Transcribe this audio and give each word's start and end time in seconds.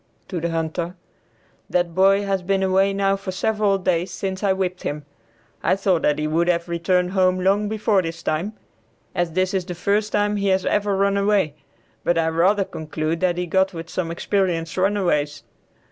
(To 0.29 0.41
the 0.41 0.49
hunter.) 0.49 0.95
"That 1.69 1.93
boy 1.93 2.23
has 2.23 2.41
been 2.41 2.63
away 2.63 2.91
now 2.91 3.15
for 3.15 3.29
several 3.31 3.77
days 3.77 4.09
since 4.09 4.41
I 4.43 4.51
whipped 4.51 4.81
him. 4.81 5.05
I 5.61 5.75
thought 5.75 6.01
that 6.01 6.17
he 6.17 6.25
would 6.25 6.47
have 6.47 6.67
returned 6.67 7.11
home 7.11 7.39
long 7.39 7.69
before 7.69 8.01
this 8.01 8.23
time, 8.23 8.53
as 9.13 9.33
this 9.33 9.53
is 9.53 9.63
the 9.65 9.75
first 9.75 10.11
time 10.11 10.37
he 10.37 10.47
has 10.47 10.65
ever 10.65 10.97
run 10.97 11.17
away; 11.17 11.53
but 12.03 12.17
I 12.17 12.29
rather 12.29 12.63
conclude 12.65 13.19
that 13.19 13.37
he 13.37 13.45
got 13.45 13.75
with 13.75 13.91
some 13.91 14.09
experienced 14.09 14.75
runaways. 14.75 15.43